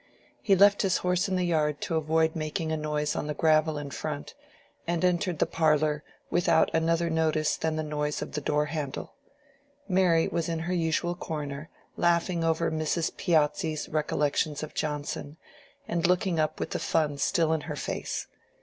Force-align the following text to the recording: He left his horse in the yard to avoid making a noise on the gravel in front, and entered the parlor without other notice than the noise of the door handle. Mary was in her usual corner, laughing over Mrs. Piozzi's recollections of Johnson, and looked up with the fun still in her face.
He 0.41 0.55
left 0.55 0.81
his 0.81 0.97
horse 1.05 1.29
in 1.29 1.35
the 1.35 1.43
yard 1.45 1.79
to 1.81 1.95
avoid 1.95 2.35
making 2.35 2.71
a 2.71 2.75
noise 2.75 3.15
on 3.15 3.27
the 3.27 3.35
gravel 3.35 3.77
in 3.77 3.91
front, 3.91 4.33
and 4.87 5.05
entered 5.05 5.37
the 5.37 5.45
parlor 5.45 6.03
without 6.31 6.73
other 6.73 7.07
notice 7.07 7.55
than 7.55 7.75
the 7.75 7.83
noise 7.83 8.19
of 8.23 8.31
the 8.31 8.41
door 8.41 8.65
handle. 8.65 9.13
Mary 9.87 10.27
was 10.27 10.49
in 10.49 10.57
her 10.61 10.73
usual 10.73 11.13
corner, 11.13 11.69
laughing 11.97 12.43
over 12.43 12.71
Mrs. 12.71 13.15
Piozzi's 13.15 13.87
recollections 13.89 14.63
of 14.63 14.73
Johnson, 14.73 15.37
and 15.87 16.07
looked 16.07 16.25
up 16.29 16.59
with 16.59 16.71
the 16.71 16.79
fun 16.79 17.19
still 17.19 17.53
in 17.53 17.61
her 17.61 17.75
face. 17.75 18.25